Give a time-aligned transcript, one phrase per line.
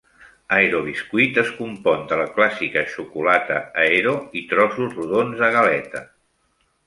[0.55, 6.03] Aero Biscuit es compon de la clàssica xocolata Aero i trossos rodons de galeta.